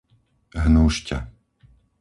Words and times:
Hnúšťa 0.63 1.17